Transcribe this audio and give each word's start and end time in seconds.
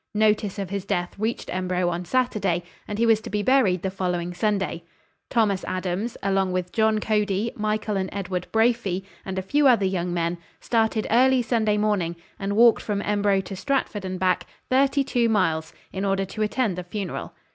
Notice 0.15 0.57
of 0.57 0.71
his 0.71 0.83
death 0.83 1.13
reached 1.19 1.53
Embro 1.53 1.89
on 1.89 2.05
Saturday, 2.05 2.63
and 2.87 2.97
he 2.97 3.05
was 3.05 3.21
to 3.21 3.29
be 3.29 3.43
buried 3.43 3.83
the 3.83 3.91
following 3.91 4.33
Sunday. 4.33 4.81
Thomas 5.29 5.63
Adams, 5.65 6.17
along 6.23 6.53
with 6.53 6.71
John 6.71 6.97
Cody, 6.97 7.51
Michael 7.55 7.97
and 7.97 8.09
Edward 8.11 8.47
Brophy, 8.51 9.05
and 9.23 9.37
a 9.37 9.43
few 9.43 9.67
other 9.67 9.85
young 9.85 10.11
men, 10.11 10.39
started 10.59 11.05
early 11.11 11.43
Sunday 11.43 11.77
morning 11.77 12.15
and 12.39 12.55
walked 12.55 12.81
from 12.81 13.03
Embro 13.03 13.41
to 13.41 13.55
Stratford 13.55 14.03
and 14.03 14.17
back, 14.19 14.47
thirty 14.71 15.03
two 15.03 15.29
miles, 15.29 15.71
in 15.93 16.03
order 16.03 16.25
to 16.25 16.41
attend 16.41 16.79
the 16.79 16.83
funeral. 16.83 17.33